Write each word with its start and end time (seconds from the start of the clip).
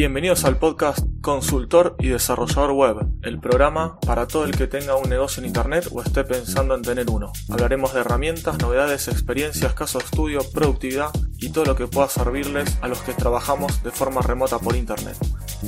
Bienvenidos 0.00 0.46
al 0.46 0.56
podcast 0.56 1.00
Consultor 1.20 1.94
y 1.98 2.08
Desarrollador 2.08 2.72
Web, 2.72 3.06
el 3.20 3.38
programa 3.38 4.00
para 4.00 4.26
todo 4.26 4.46
el 4.46 4.56
que 4.56 4.66
tenga 4.66 4.96
un 4.96 5.10
negocio 5.10 5.42
en 5.42 5.48
Internet 5.48 5.88
o 5.92 6.00
esté 6.00 6.24
pensando 6.24 6.74
en 6.74 6.80
tener 6.80 7.10
uno. 7.10 7.34
Hablaremos 7.50 7.92
de 7.92 8.00
herramientas, 8.00 8.58
novedades, 8.60 9.08
experiencias, 9.08 9.74
casos 9.74 10.02
de 10.02 10.06
estudio, 10.06 10.40
productividad 10.54 11.10
y 11.36 11.50
todo 11.50 11.66
lo 11.66 11.76
que 11.76 11.86
pueda 11.86 12.08
servirles 12.08 12.78
a 12.80 12.88
los 12.88 13.02
que 13.02 13.12
trabajamos 13.12 13.82
de 13.82 13.90
forma 13.90 14.22
remota 14.22 14.58
por 14.58 14.74
Internet. 14.74 15.18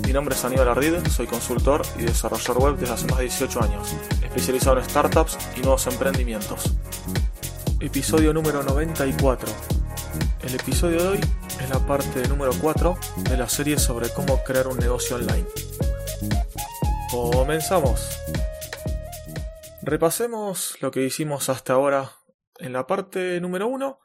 Mi 0.07 0.15
nombre 0.15 0.35
es 0.35 0.43
Aníbal 0.47 0.69
Ardid, 0.69 1.07
soy 1.11 1.27
consultor 1.27 1.83
y 1.99 2.05
desarrollador 2.05 2.63
web 2.63 2.77
desde 2.79 2.95
hace 2.95 3.07
más 3.09 3.19
de 3.19 3.25
18 3.25 3.63
años, 3.63 3.95
especializado 4.23 4.79
en 4.79 4.85
startups 4.87 5.37
y 5.59 5.61
nuevos 5.61 5.87
emprendimientos. 5.89 6.73
Episodio 7.81 8.33
número 8.33 8.63
94. 8.63 9.47
El 10.43 10.55
episodio 10.55 11.03
de 11.03 11.09
hoy 11.09 11.21
es 11.63 11.71
la 11.71 11.79
parte 11.87 12.27
número 12.29 12.53
4 12.61 12.99
de 13.31 13.37
la 13.37 13.49
serie 13.49 13.79
sobre 13.79 14.09
cómo 14.11 14.43
crear 14.43 14.67
un 14.67 14.79
negocio 14.79 15.17
online. 15.17 15.47
Comenzamos. 17.11 18.19
Repasemos 19.83 20.77
lo 20.81 20.91
que 20.91 21.05
hicimos 21.05 21.49
hasta 21.49 21.75
ahora. 21.75 22.13
En 22.59 22.73
la 22.73 22.87
parte 22.87 23.41
número 23.41 23.69
1 23.69 24.01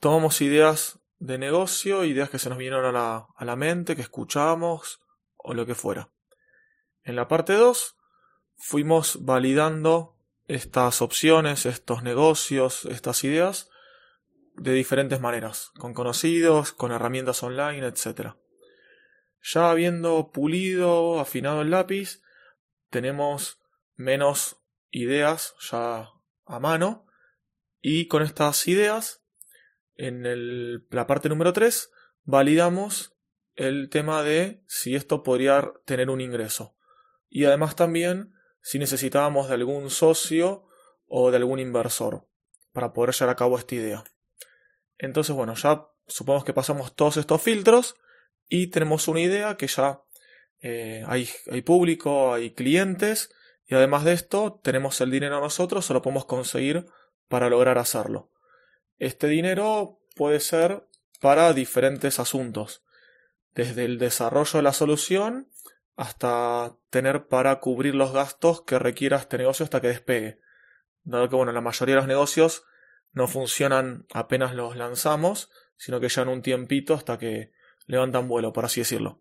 tomamos 0.00 0.40
ideas 0.40 0.98
de 1.18 1.38
negocio, 1.38 2.04
ideas 2.04 2.30
que 2.30 2.40
se 2.40 2.48
nos 2.48 2.58
vinieron 2.58 2.84
a 2.84 2.92
la, 2.92 3.28
a 3.36 3.44
la 3.44 3.54
mente, 3.54 3.94
que 3.94 4.02
escuchamos 4.02 5.00
o 5.36 5.54
lo 5.54 5.66
que 5.66 5.76
fuera. 5.76 6.10
En 7.04 7.14
la 7.14 7.28
parte 7.28 7.52
2 7.52 7.96
fuimos 8.56 9.24
validando 9.24 10.16
estas 10.48 11.00
opciones, 11.00 11.64
estos 11.64 12.02
negocios, 12.02 12.86
estas 12.86 13.22
ideas 13.22 13.68
de 14.56 14.72
diferentes 14.72 15.20
maneras, 15.20 15.70
con 15.78 15.94
conocidos, 15.94 16.72
con 16.72 16.92
herramientas 16.92 17.42
online, 17.42 17.86
etc. 17.86 18.34
Ya 19.42 19.70
habiendo 19.70 20.30
pulido, 20.30 21.20
afinado 21.20 21.62
el 21.62 21.70
lápiz, 21.70 22.22
tenemos 22.90 23.60
menos 23.96 24.62
ideas 24.90 25.54
ya 25.70 26.10
a 26.44 26.60
mano 26.60 27.06
y 27.80 28.06
con 28.06 28.22
estas 28.22 28.68
ideas, 28.68 29.24
en 29.96 30.24
el, 30.26 30.86
la 30.90 31.06
parte 31.06 31.28
número 31.28 31.52
3, 31.52 31.90
validamos 32.22 33.16
el 33.54 33.90
tema 33.90 34.22
de 34.22 34.62
si 34.66 34.94
esto 34.94 35.22
podría 35.22 35.72
tener 35.84 36.08
un 36.08 36.20
ingreso. 36.20 36.76
Y 37.28 37.44
además 37.44 37.74
también 37.74 38.34
si 38.60 38.78
necesitábamos 38.78 39.48
de 39.48 39.54
algún 39.54 39.90
socio 39.90 40.66
o 41.06 41.30
de 41.30 41.38
algún 41.38 41.58
inversor 41.58 42.26
para 42.72 42.92
poder 42.92 43.14
llevar 43.14 43.32
a 43.32 43.36
cabo 43.36 43.58
esta 43.58 43.74
idea. 43.74 44.04
Entonces, 45.02 45.34
bueno, 45.34 45.54
ya 45.54 45.88
supongamos 46.06 46.44
que 46.44 46.54
pasamos 46.54 46.94
todos 46.94 47.16
estos 47.16 47.42
filtros 47.42 47.96
y 48.48 48.68
tenemos 48.68 49.08
una 49.08 49.20
idea 49.20 49.56
que 49.56 49.66
ya 49.66 50.00
eh, 50.60 51.04
hay, 51.08 51.28
hay 51.50 51.62
público, 51.62 52.32
hay 52.32 52.52
clientes 52.52 53.34
y 53.66 53.74
además 53.74 54.04
de 54.04 54.12
esto 54.12 54.60
tenemos 54.62 55.00
el 55.00 55.10
dinero 55.10 55.40
nosotros, 55.40 55.90
o 55.90 55.94
lo 55.94 56.02
podemos 56.02 56.24
conseguir 56.24 56.86
para 57.26 57.50
lograr 57.50 57.78
hacerlo. 57.78 58.30
Este 58.98 59.26
dinero 59.26 59.98
puede 60.14 60.38
ser 60.38 60.86
para 61.20 61.52
diferentes 61.52 62.20
asuntos, 62.20 62.84
desde 63.56 63.84
el 63.84 63.98
desarrollo 63.98 64.58
de 64.58 64.62
la 64.62 64.72
solución 64.72 65.48
hasta 65.96 66.76
tener 66.90 67.26
para 67.26 67.58
cubrir 67.58 67.96
los 67.96 68.12
gastos 68.12 68.62
que 68.62 68.78
requiera 68.78 69.16
este 69.16 69.36
negocio 69.36 69.64
hasta 69.64 69.80
que 69.80 69.88
despegue. 69.88 70.38
Dado 71.02 71.28
que 71.28 71.34
bueno, 71.34 71.50
la 71.50 71.60
mayoría 71.60 71.96
de 71.96 72.00
los 72.02 72.08
negocios 72.08 72.64
no 73.12 73.28
funcionan 73.28 74.06
apenas 74.12 74.54
los 74.54 74.76
lanzamos, 74.76 75.50
sino 75.76 76.00
que 76.00 76.08
llevan 76.08 76.28
un 76.28 76.42
tiempito 76.42 76.94
hasta 76.94 77.18
que 77.18 77.52
levantan 77.86 78.28
vuelo, 78.28 78.52
por 78.52 78.64
así 78.64 78.80
decirlo. 78.80 79.20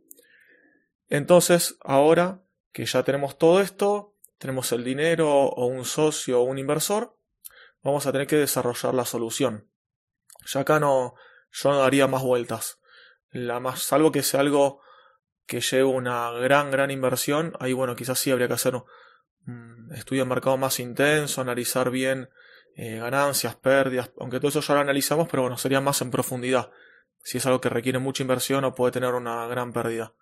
Entonces, 1.09 1.77
ahora 1.81 2.41
que 2.71 2.85
ya 2.85 3.03
tenemos 3.03 3.37
todo 3.37 3.61
esto, 3.61 4.15
tenemos 4.37 4.71
el 4.71 4.83
dinero 4.83 5.29
o 5.29 5.65
un 5.65 5.85
socio 5.85 6.41
o 6.41 6.43
un 6.43 6.57
inversor, 6.57 7.17
vamos 7.83 8.05
a 8.05 8.11
tener 8.11 8.27
que 8.27 8.37
desarrollar 8.37 8.93
la 8.93 9.05
solución. 9.05 9.69
Ya 10.45 10.61
acá 10.61 10.79
no, 10.79 11.15
yo 11.51 11.71
no 11.71 11.79
daría 11.79 12.07
más 12.07 12.23
vueltas. 12.23 12.79
La 13.29 13.59
más, 13.59 13.81
salvo 13.81 14.11
que 14.11 14.23
sea 14.23 14.39
algo 14.39 14.81
que 15.45 15.61
lleve 15.61 15.83
una 15.83 16.31
gran, 16.31 16.71
gran 16.71 16.91
inversión, 16.91 17.53
ahí 17.59 17.73
bueno, 17.73 17.95
quizás 17.95 18.19
sí 18.19 18.31
habría 18.31 18.47
que 18.47 18.53
hacer 18.53 18.75
un 19.45 19.89
estudio 19.93 20.23
de 20.23 20.29
mercado 20.29 20.57
más 20.57 20.79
intenso, 20.79 21.41
analizar 21.41 21.89
bien 21.89 22.29
eh, 22.75 22.99
ganancias, 22.99 23.55
pérdidas, 23.55 24.11
aunque 24.19 24.39
todo 24.39 24.49
eso 24.49 24.61
ya 24.61 24.75
lo 24.75 24.81
analizamos, 24.81 25.27
pero 25.29 25.43
bueno, 25.43 25.57
sería 25.57 25.81
más 25.81 26.01
en 26.01 26.11
profundidad. 26.11 26.71
Si 27.19 27.37
es 27.37 27.45
algo 27.45 27.61
que 27.61 27.69
requiere 27.69 27.99
mucha 27.99 28.23
inversión 28.23 28.63
o 28.63 28.73
puede 28.73 28.93
tener 28.93 29.13
una 29.13 29.45
gran 29.47 29.73
pérdida. 29.73 30.13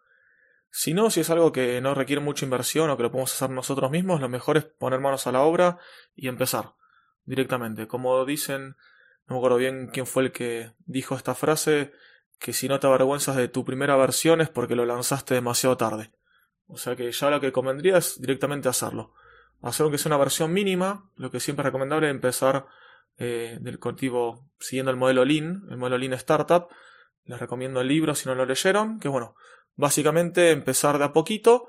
Si 0.72 0.94
no, 0.94 1.10
si 1.10 1.22
es 1.22 1.30
algo 1.30 1.52
que 1.52 1.82
no 1.82 1.96
requiere 1.96 2.22
mucha 2.22 2.46
inversión 2.46 2.90
o 2.90 2.98
que 2.98 3.04
lo 3.04 3.12
podemos 3.12 3.34
hacer 3.34 3.50
nosotros 3.50 3.90
mismos, 3.90 4.22
lo 4.22 4.30
mejor 4.30 4.58
es 4.58 4.66
poner 4.66 5.00
manos 5.00 5.26
a 5.26 5.32
la 5.32 5.42
obra 5.42 5.80
y 6.16 6.28
empezar 6.28 6.74
directamente. 7.24 7.88
Como 7.88 8.26
dicen, 8.26 8.76
no 9.28 9.36
me 9.36 9.38
acuerdo 9.38 9.58
bien 9.58 9.90
quién 9.92 10.06
fue 10.06 10.24
el 10.24 10.32
que 10.32 10.74
dijo 10.86 11.16
esta 11.16 11.36
frase, 11.36 11.94
que 12.40 12.54
si 12.54 12.68
no 12.68 12.80
te 12.80 12.88
avergüenzas 12.88 13.36
de 13.36 13.48
tu 13.48 13.66
primera 13.66 13.96
versión 13.96 14.42
es 14.42 14.50
porque 14.50 14.76
lo 14.76 14.86
lanzaste 14.86 15.34
demasiado 15.34 15.78
tarde. 15.78 16.12
O 16.68 16.78
sea 16.78 16.96
que 16.96 17.12
ya 17.12 17.30
lo 17.30 17.40
que 17.40 17.52
convendría 17.52 17.98
es 17.98 18.20
directamente 18.22 18.70
hacerlo 18.70 19.14
hacer 19.62 19.84
aunque 19.84 19.98
sea 19.98 20.10
una 20.10 20.18
versión 20.18 20.54
mínima, 20.54 21.10
lo 21.16 21.32
que 21.32 21.40
siempre 21.40 21.64
es 21.64 21.66
recomendable 21.66 22.08
es 22.08 22.12
empezar 22.12 22.66
eh, 23.18 23.58
del 23.62 23.80
cultivo 23.80 24.50
siguiendo 24.60 24.92
el 24.92 24.98
modelo 24.98 25.26
Lean, 25.26 25.64
el 25.70 25.78
modelo 25.78 25.98
Lean 25.98 26.14
Startup. 26.14 26.68
Les 27.26 27.40
recomiendo 27.40 27.82
el 27.82 27.88
libro 27.88 28.16
si 28.16 28.28
no 28.28 28.36
lo 28.36 28.46
leyeron, 28.46 29.00
que 29.00 29.10
bueno, 29.10 29.36
básicamente 29.76 30.52
empezar 30.52 30.98
de 30.98 31.06
a 31.06 31.14
poquito 31.14 31.68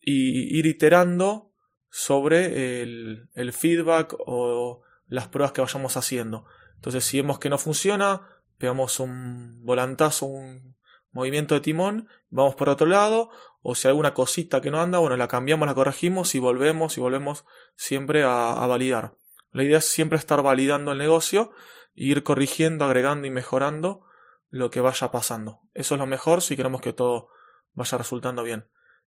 y 0.00 0.58
ir 0.58 0.66
iterando 0.66 1.52
sobre 1.90 2.82
el, 2.82 3.28
el 3.34 3.52
feedback 3.52 4.14
o 4.18 4.82
las 5.06 5.28
pruebas 5.28 5.52
que 5.52 5.60
vayamos 5.60 5.96
haciendo. 5.96 6.46
Entonces, 6.76 7.04
si 7.04 7.18
vemos 7.20 7.38
que 7.38 7.48
no 7.50 7.58
funciona, 7.58 8.22
pegamos 8.58 9.00
un 9.00 9.64
volantazo, 9.64 10.26
un 10.26 10.76
movimiento 11.12 11.54
de 11.54 11.60
timón, 11.60 12.08
vamos 12.28 12.54
por 12.54 12.68
otro 12.68 12.86
lado, 12.86 13.30
o 13.68 13.74
si 13.74 13.88
hay 13.88 13.90
alguna 13.90 14.14
cosita 14.14 14.60
que 14.60 14.70
no 14.70 14.80
anda, 14.80 15.00
bueno, 15.00 15.16
la 15.16 15.26
cambiamos, 15.26 15.66
la 15.66 15.74
corregimos 15.74 16.36
y 16.36 16.38
volvemos 16.38 16.96
y 16.96 17.00
volvemos 17.00 17.44
siempre 17.74 18.22
a, 18.22 18.64
validar. 18.68 19.16
La 19.50 19.64
idea 19.64 19.78
es 19.78 19.86
siempre 19.86 20.18
estar 20.18 20.40
validando 20.40 20.92
el 20.92 20.98
negocio 20.98 21.50
e 21.96 22.04
ir 22.04 22.22
corrigiendo, 22.22 22.84
agregando 22.84 23.26
y 23.26 23.30
mejorando 23.30 24.06
lo 24.50 24.70
que 24.70 24.80
vaya 24.80 25.10
pasando. 25.10 25.62
Eso 25.74 25.96
es 25.96 25.98
lo 25.98 26.06
mejor 26.06 26.42
si 26.42 26.54
queremos 26.54 26.80
que 26.80 26.92
todo 26.92 27.30
vaya 27.72 27.98
resultando 27.98 28.44
bien. 28.44 28.68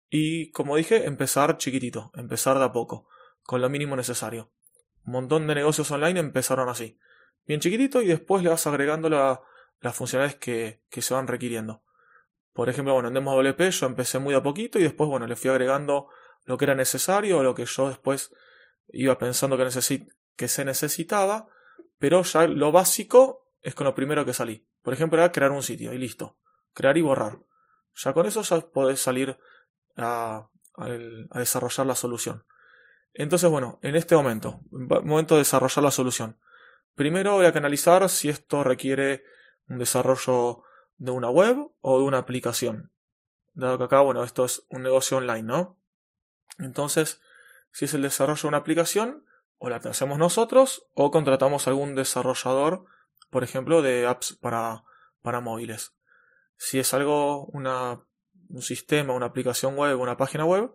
Y 0.09 0.49
como 0.53 0.75
dije, 0.75 1.05
empezar 1.05 1.57
chiquitito, 1.57 2.09
empezar 2.15 2.57
de 2.57 2.65
a 2.65 2.71
poco, 2.71 3.07
con 3.43 3.61
lo 3.61 3.69
mínimo 3.69 3.95
necesario. 3.95 4.49
Un 5.05 5.13
montón 5.13 5.45
de 5.45 5.53
negocios 5.53 5.91
online 5.91 6.19
empezaron 6.19 6.67
así. 6.67 6.97
Bien 7.45 7.59
chiquitito 7.59 8.01
y 8.01 8.07
después 8.07 8.41
le 8.41 8.49
vas 8.49 8.65
agregando 8.65 9.07
las 9.07 9.95
funcionalidades 9.95 10.39
que, 10.39 10.81
que 10.89 11.03
se 11.03 11.13
van 11.13 11.27
requiriendo. 11.27 11.83
Por 12.57 12.69
ejemplo, 12.69 12.95
bueno, 12.95 13.09
en 13.09 13.13
DemoWP 13.13 13.69
yo 13.69 13.85
empecé 13.85 14.17
muy 14.17 14.33
a 14.33 14.41
poquito 14.41 14.79
y 14.79 14.81
después, 14.81 15.07
bueno, 15.07 15.27
le 15.27 15.35
fui 15.35 15.51
agregando 15.51 16.09
lo 16.43 16.57
que 16.57 16.65
era 16.65 16.73
necesario 16.73 17.37
o 17.37 17.43
lo 17.43 17.53
que 17.53 17.65
yo 17.65 17.87
después 17.87 18.33
iba 18.87 19.15
pensando 19.19 19.57
que, 19.57 20.07
que 20.35 20.47
se 20.47 20.65
necesitaba, 20.65 21.49
pero 21.99 22.23
ya 22.23 22.47
lo 22.47 22.71
básico 22.71 23.45
es 23.61 23.75
con 23.75 23.85
lo 23.85 23.93
primero 23.93 24.25
que 24.25 24.33
salí. 24.33 24.67
Por 24.81 24.95
ejemplo, 24.95 25.19
era 25.19 25.31
crear 25.31 25.51
un 25.51 25.61
sitio 25.61 25.93
y 25.93 25.99
listo. 25.99 26.39
Crear 26.73 26.97
y 26.97 27.01
borrar. 27.01 27.37
Ya 27.93 28.13
con 28.13 28.25
eso 28.25 28.41
ya 28.41 28.59
podés 28.61 29.01
salir 29.01 29.37
a, 29.95 30.49
a 30.77 31.39
desarrollar 31.39 31.85
la 31.85 31.93
solución. 31.93 32.43
Entonces, 33.13 33.51
bueno, 33.51 33.77
en 33.83 33.95
este 33.95 34.15
momento, 34.15 34.61
momento 34.71 35.35
de 35.35 35.41
desarrollar 35.41 35.83
la 35.83 35.91
solución. 35.91 36.39
Primero 36.95 37.33
voy 37.33 37.45
a 37.45 37.49
analizar 37.49 38.09
si 38.09 38.29
esto 38.29 38.63
requiere 38.63 39.25
un 39.67 39.77
desarrollo 39.77 40.63
de 40.97 41.11
una 41.11 41.29
web 41.29 41.71
o 41.81 41.99
de 41.99 42.05
una 42.05 42.19
aplicación. 42.19 42.91
Dado 43.53 43.77
que 43.77 43.83
acá, 43.85 44.01
bueno, 44.01 44.23
esto 44.23 44.45
es 44.45 44.65
un 44.69 44.83
negocio 44.83 45.17
online, 45.17 45.43
¿no? 45.43 45.77
Entonces, 46.59 47.21
si 47.71 47.85
es 47.85 47.93
el 47.93 48.01
desarrollo 48.01 48.41
de 48.41 48.47
una 48.47 48.57
aplicación, 48.57 49.25
o 49.59 49.69
la 49.69 49.77
hacemos 49.77 50.17
nosotros, 50.17 50.87
o 50.93 51.09
contratamos 51.11 51.67
algún 51.67 51.95
desarrollador, 51.95 52.85
por 53.29 53.43
ejemplo, 53.43 53.81
de 53.81 54.05
apps 54.05 54.33
para, 54.33 54.83
para 55.21 55.41
móviles. 55.41 55.93
Si 56.57 56.79
es 56.79 56.93
algo, 56.93 57.45
una, 57.47 58.03
un 58.49 58.61
sistema, 58.61 59.13
una 59.13 59.27
aplicación 59.27 59.75
web, 59.75 59.99
una 59.99 60.17
página 60.17 60.45
web, 60.45 60.71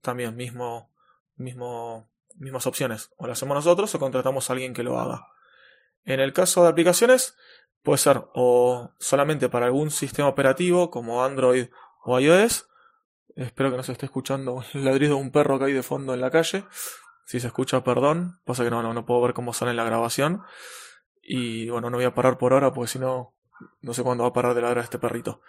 también 0.00 0.36
mismo, 0.36 0.92
mismo, 1.36 2.10
mismas 2.34 2.66
opciones. 2.66 3.10
O 3.16 3.26
lo 3.26 3.32
hacemos 3.32 3.54
nosotros 3.54 3.94
o 3.94 3.98
contratamos 3.98 4.48
a 4.48 4.52
alguien 4.52 4.74
que 4.74 4.82
lo 4.82 4.98
haga. 4.98 5.26
En 6.04 6.20
el 6.20 6.32
caso 6.32 6.62
de 6.62 6.68
aplicaciones, 6.68 7.36
Puede 7.84 7.98
ser 7.98 8.22
o 8.32 8.92
solamente 8.98 9.50
para 9.50 9.66
algún 9.66 9.90
sistema 9.90 10.26
operativo 10.26 10.90
como 10.90 11.22
Android 11.22 11.66
o 12.02 12.18
iOS. 12.18 12.66
Espero 13.36 13.70
que 13.70 13.76
no 13.76 13.82
se 13.82 13.92
esté 13.92 14.06
escuchando 14.06 14.64
el 14.72 14.84
ladrido 14.86 15.16
de 15.16 15.22
un 15.22 15.30
perro 15.30 15.58
que 15.58 15.66
hay 15.66 15.74
de 15.74 15.82
fondo 15.82 16.14
en 16.14 16.22
la 16.22 16.30
calle. 16.30 16.64
Si 17.26 17.40
se 17.40 17.46
escucha, 17.46 17.84
perdón. 17.84 18.40
Pasa 18.46 18.64
que 18.64 18.70
no, 18.70 18.82
no, 18.82 18.94
no 18.94 19.04
puedo 19.04 19.20
ver 19.20 19.34
cómo 19.34 19.52
sale 19.52 19.72
en 19.72 19.76
la 19.76 19.84
grabación. 19.84 20.42
Y 21.22 21.68
bueno, 21.68 21.90
no 21.90 21.98
voy 21.98 22.06
a 22.06 22.14
parar 22.14 22.38
por 22.38 22.54
ahora 22.54 22.72
porque 22.72 22.90
si 22.90 22.98
no, 22.98 23.34
no 23.82 23.92
sé 23.92 24.02
cuándo 24.02 24.24
va 24.24 24.30
a 24.30 24.32
parar 24.32 24.54
de 24.54 24.62
ladrar 24.62 24.82
este 24.82 24.98
perrito. 24.98 25.42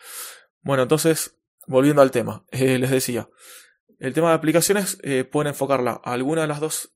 Bueno, 0.62 0.84
entonces, 0.84 1.38
volviendo 1.68 2.02
al 2.02 2.12
tema, 2.12 2.44
les 2.52 2.92
decía, 2.92 3.30
el 4.00 4.14
tema 4.14 4.30
de 4.30 4.36
aplicaciones 4.36 4.98
pueden 5.32 5.52
enfocarla 5.52 6.02
a 6.04 6.12
alguna 6.12 6.42
de 6.42 6.48
las 6.48 6.60
dos 6.60 6.94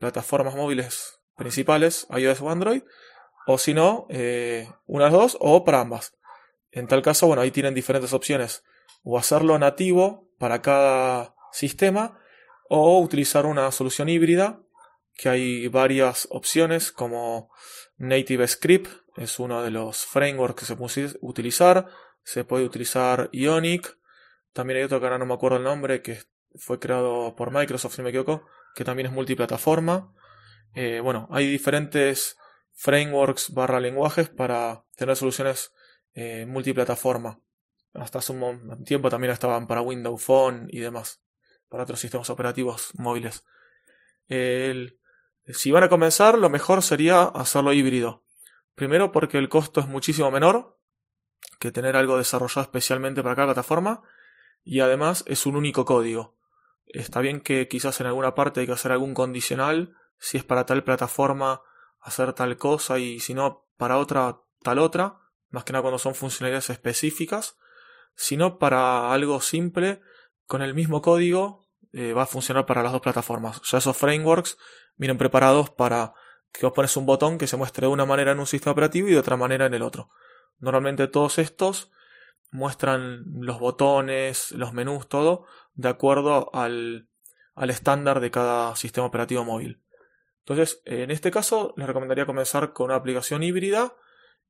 plataformas 0.00 0.56
móviles 0.56 1.20
principales, 1.36 2.08
iOS 2.10 2.40
o 2.40 2.50
Android, 2.50 2.82
o 3.52 3.58
si 3.58 3.74
no, 3.74 4.06
unas 4.86 5.12
dos 5.12 5.36
o 5.40 5.64
para 5.64 5.80
ambas. 5.80 6.14
En 6.70 6.86
tal 6.86 7.02
caso, 7.02 7.26
bueno, 7.26 7.42
ahí 7.42 7.50
tienen 7.50 7.74
diferentes 7.74 8.12
opciones. 8.12 8.62
O 9.02 9.18
hacerlo 9.18 9.58
nativo 9.58 10.28
para 10.38 10.62
cada 10.62 11.34
sistema 11.52 12.18
o 12.68 13.00
utilizar 13.00 13.46
una 13.46 13.72
solución 13.72 14.08
híbrida, 14.08 14.60
que 15.14 15.28
hay 15.28 15.68
varias 15.68 16.28
opciones 16.30 16.92
como 16.92 17.50
Native 17.96 18.46
Script, 18.46 18.88
es 19.16 19.38
uno 19.38 19.62
de 19.62 19.70
los 19.70 20.06
frameworks 20.06 20.60
que 20.60 20.64
se 20.64 20.76
puede 20.76 21.18
utilizar. 21.20 21.86
Se 22.22 22.44
puede 22.44 22.64
utilizar 22.64 23.28
Ionic. 23.32 23.98
También 24.52 24.78
hay 24.78 24.84
otro 24.84 24.98
que 24.98 25.06
ahora 25.06 25.18
no 25.18 25.26
me 25.26 25.34
acuerdo 25.34 25.58
el 25.58 25.64
nombre, 25.64 26.00
que 26.00 26.22
fue 26.56 26.78
creado 26.78 27.34
por 27.36 27.50
Microsoft, 27.50 27.96
si 27.96 28.02
me 28.02 28.10
equivoco, 28.10 28.46
que 28.74 28.84
también 28.84 29.08
es 29.08 29.12
multiplataforma. 29.12 30.14
Eh, 30.74 31.00
bueno, 31.00 31.28
hay 31.30 31.46
diferentes 31.46 32.36
frameworks 32.80 33.52
barra 33.52 33.78
lenguajes 33.78 34.30
para 34.30 34.86
tener 34.96 35.14
soluciones 35.14 35.70
eh, 36.14 36.46
multiplataforma. 36.46 37.38
Hasta 37.92 38.20
hace 38.20 38.32
un 38.32 38.84
tiempo 38.84 39.10
también 39.10 39.34
estaban 39.34 39.66
para 39.66 39.82
Windows 39.82 40.22
Phone 40.22 40.66
y 40.70 40.78
demás, 40.78 41.20
para 41.68 41.82
otros 41.82 42.00
sistemas 42.00 42.30
operativos 42.30 42.92
móviles. 42.94 43.44
si 44.28 45.70
van 45.70 45.82
a 45.82 45.88
comenzar, 45.90 46.38
lo 46.38 46.48
mejor 46.48 46.82
sería 46.82 47.24
hacerlo 47.24 47.74
híbrido. 47.74 48.24
Primero 48.74 49.12
porque 49.12 49.36
el 49.36 49.50
costo 49.50 49.80
es 49.80 49.86
muchísimo 49.86 50.30
menor 50.30 50.78
que 51.58 51.72
tener 51.72 51.96
algo 51.96 52.16
desarrollado 52.16 52.62
especialmente 52.62 53.22
para 53.22 53.36
cada 53.36 53.48
plataforma 53.48 54.02
y 54.64 54.80
además 54.80 55.22
es 55.26 55.44
un 55.44 55.56
único 55.56 55.84
código. 55.84 56.38
Está 56.86 57.20
bien 57.20 57.42
que 57.42 57.68
quizás 57.68 58.00
en 58.00 58.06
alguna 58.06 58.34
parte 58.34 58.60
hay 58.60 58.66
que 58.66 58.72
hacer 58.72 58.90
algún 58.90 59.12
condicional, 59.12 59.94
si 60.18 60.38
es 60.38 60.44
para 60.44 60.64
tal 60.64 60.82
plataforma 60.82 61.60
hacer 62.00 62.32
tal 62.32 62.56
cosa 62.56 62.98
y 62.98 63.20
si 63.20 63.34
no 63.34 63.66
para 63.76 63.98
otra 63.98 64.40
tal 64.62 64.78
otra, 64.78 65.20
más 65.50 65.64
que 65.64 65.72
nada 65.72 65.82
cuando 65.82 65.98
son 65.98 66.14
funcionalidades 66.14 66.70
específicas, 66.70 67.56
sino 68.14 68.58
para 68.58 69.12
algo 69.12 69.40
simple, 69.40 70.00
con 70.46 70.62
el 70.62 70.74
mismo 70.74 71.02
código 71.02 71.66
eh, 71.92 72.12
va 72.12 72.22
a 72.22 72.26
funcionar 72.26 72.66
para 72.66 72.82
las 72.82 72.92
dos 72.92 73.00
plataformas. 73.00 73.60
Ya 73.62 73.78
esos 73.78 73.96
frameworks 73.96 74.58
vienen 74.96 75.18
preparados 75.18 75.70
para 75.70 76.14
que 76.52 76.66
vos 76.66 76.72
pones 76.72 76.96
un 76.96 77.06
botón 77.06 77.38
que 77.38 77.46
se 77.46 77.56
muestre 77.56 77.86
de 77.86 77.92
una 77.92 78.04
manera 78.04 78.32
en 78.32 78.40
un 78.40 78.46
sistema 78.46 78.72
operativo 78.72 79.08
y 79.08 79.12
de 79.12 79.18
otra 79.18 79.36
manera 79.36 79.66
en 79.66 79.74
el 79.74 79.82
otro. 79.82 80.10
Normalmente 80.58 81.08
todos 81.08 81.38
estos 81.38 81.90
muestran 82.50 83.24
los 83.40 83.58
botones, 83.58 84.52
los 84.52 84.72
menús, 84.72 85.08
todo, 85.08 85.46
de 85.74 85.88
acuerdo 85.88 86.50
al, 86.52 87.08
al 87.54 87.70
estándar 87.70 88.20
de 88.20 88.30
cada 88.30 88.74
sistema 88.76 89.06
operativo 89.06 89.44
móvil. 89.44 89.80
Entonces, 90.40 90.82
en 90.84 91.10
este 91.10 91.30
caso, 91.30 91.74
les 91.76 91.86
recomendaría 91.86 92.26
comenzar 92.26 92.72
con 92.72 92.86
una 92.86 92.96
aplicación 92.96 93.42
híbrida 93.42 93.94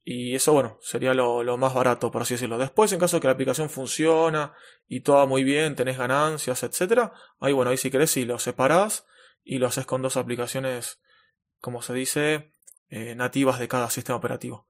y 0.02 0.34
eso, 0.34 0.52
bueno, 0.52 0.78
sería 0.80 1.12
lo, 1.14 1.56
más 1.58 1.74
barato, 1.74 2.10
por 2.10 2.22
así 2.22 2.34
decirlo. 2.34 2.58
Después, 2.58 2.92
en 2.92 2.98
caso 2.98 3.16
de 3.16 3.20
que 3.20 3.26
la 3.26 3.34
aplicación 3.34 3.68
funciona 3.68 4.54
y 4.88 5.00
todo 5.00 5.26
muy 5.26 5.44
bien, 5.44 5.76
tenés 5.76 5.98
ganancias, 5.98 6.62
etcétera, 6.62 7.12
ahí, 7.38 7.52
bueno, 7.52 7.70
ahí 7.70 7.76
si 7.76 7.90
querés, 7.90 8.10
si 8.10 8.24
lo 8.24 8.38
separás 8.38 9.06
y 9.44 9.58
lo 9.58 9.66
haces 9.66 9.86
con 9.86 10.00
dos 10.02 10.16
aplicaciones, 10.16 11.00
como 11.60 11.82
se 11.82 11.92
dice, 11.92 12.54
eh, 12.88 13.14
nativas 13.14 13.58
de 13.58 13.68
cada 13.68 13.90
sistema 13.90 14.16
operativo. 14.16 14.66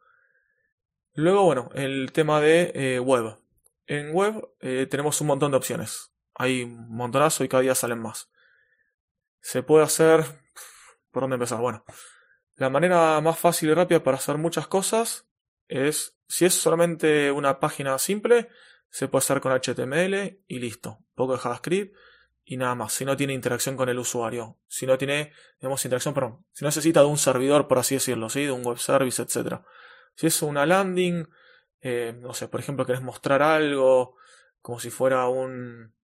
Luego, 1.15 1.45
bueno, 1.45 1.71
el 1.75 2.13
tema 2.13 2.41
de 2.41 2.73
eh, 2.75 3.01
web. 3.01 3.39
En 3.87 4.13
web 4.13 4.49
eh, 4.61 4.87
tenemos 4.91 5.21
un 5.21 5.29
montón 5.29 5.53
de 5.53 5.57
opciones. 5.57 6.13
Hay 6.35 6.65
un 6.65 6.89
montonazo 6.95 7.45
y 7.45 7.49
cada 7.49 7.63
día 7.63 7.75
salen 7.75 8.01
más. 8.01 8.31
Se 9.41 9.63
puede 9.63 9.85
hacer... 9.85 10.40
¿Por 11.11 11.23
dónde 11.23 11.35
empezar? 11.35 11.61
Bueno, 11.61 11.85
la 12.57 12.71
manera 12.71 13.21
más 13.21 13.39
fácil 13.39 13.71
y 13.71 13.75
rápida 13.75 14.03
para 14.03 14.17
hacer 14.17 14.39
muchas 14.39 14.67
cosas 14.67 15.27
es, 15.69 16.17
si 16.29 16.45
es 16.45 16.55
solamente 16.55 17.31
una 17.31 17.59
página 17.61 17.99
simple, 17.99 18.49
se 18.91 19.09
puede 19.09 19.21
hacer 19.21 19.41
con 19.41 19.53
HTML 19.53 20.41
y 20.47 20.59
listo. 20.59 20.99
poco 21.15 21.35
de 21.35 21.39
JavaScript 21.39 21.97
y 22.45 22.57
nada 22.57 22.75
más. 22.75 22.93
Si 22.93 23.05
no 23.05 23.17
tiene 23.17 23.33
interacción 23.33 23.77
con 23.77 23.89
el 23.89 23.99
usuario. 23.99 24.59
Si 24.67 24.87
no 24.87 24.99
tiene, 24.99 25.33
digamos, 25.61 25.85
interacción, 25.85 26.15
perdón. 26.15 26.45
Si 26.53 26.65
necesita 26.65 27.01
de 27.01 27.07
un 27.07 27.19
servidor, 27.19 27.69
por 27.69 27.79
así 27.79 27.95
decirlo, 27.95 28.29
¿sí? 28.29 28.45
De 28.45 28.51
un 28.51 28.65
web 28.65 28.79
service, 28.79 29.23
etc. 29.23 29.61
Si 30.15 30.27
es 30.27 30.43
una 30.43 30.67
landing, 30.67 31.29
eh, 31.81 32.15
no 32.21 32.35
sé, 32.35 32.49
por 32.49 32.61
ejemplo, 32.61 32.85
querés 32.85 33.03
mostrar 33.03 33.43
algo 33.43 34.17
como 34.61 34.81
si 34.81 34.91
fuera 34.91 35.29
un, 35.29 35.95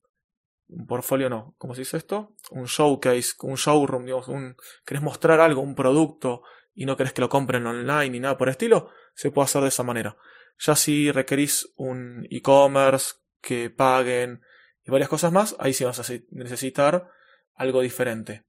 un 0.69 0.87
portfolio 0.87 1.31
no, 1.31 1.55
¿cómo 1.59 1.75
se 1.75 1.83
dice 1.83 1.97
esto? 1.97 2.35
Un 2.51 2.65
showcase, 2.65 3.35
un 3.43 3.55
showroom, 3.55 4.05
digamos, 4.05 4.29
un, 4.29 4.57
querés 4.85 5.03
mostrar 5.03 5.41
algo, 5.41 5.61
un 5.61 5.75
producto 5.75 6.43
y 6.75 6.87
no 6.87 6.97
querés 6.97 7.13
que 7.13 7.21
lo 7.21 7.29
compren 7.29 7.67
online 7.67 8.11
ni 8.11 8.21
nada 8.21 8.37
por 8.37 8.49
estilo, 8.49 8.91
se 9.15 9.31
puede 9.31 9.45
hacer 9.45 9.63
de 9.63 9.69
esa 9.69 9.83
manera. 9.83 10.17
Ya 10.59 10.75
si 10.75 11.11
requerís 11.13 11.73
un 11.77 12.27
e-commerce 12.31 13.15
que 13.41 13.71
paguen 13.71 14.43
y 14.85 14.91
varias 14.91 15.09
cosas 15.09 15.33
más, 15.33 15.57
ahí 15.59 15.73
sí 15.73 15.85
vas 15.85 15.99
a 15.99 16.15
necesitar 16.31 17.11
algo 17.55 17.81
diferente. 17.81 18.45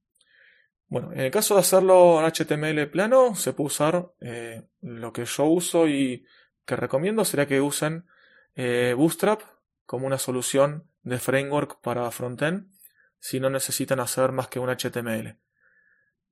Bueno, 0.86 1.12
en 1.12 1.20
el 1.20 1.30
caso 1.30 1.54
de 1.54 1.60
hacerlo 1.60 2.18
en 2.20 2.26
HTML 2.26 2.90
plano, 2.90 3.34
se 3.34 3.52
puede 3.52 3.66
usar 3.66 4.12
eh, 4.20 4.68
lo 4.80 5.12
que 5.12 5.24
yo 5.24 5.44
uso 5.44 5.86
y 5.86 6.24
que 6.64 6.76
recomiendo 6.76 7.24
sería 7.24 7.46
que 7.46 7.60
usen 7.60 8.06
eh, 8.54 8.94
Bootstrap 8.96 9.42
como 9.84 10.06
una 10.06 10.18
solución 10.18 10.88
de 11.08 11.18
framework 11.18 11.80
para 11.80 12.10
frontend 12.10 12.70
si 13.18 13.40
no 13.40 13.50
necesitan 13.50 14.00
hacer 14.00 14.32
más 14.32 14.48
que 14.48 14.58
un 14.58 14.68
HTML. 14.68 15.38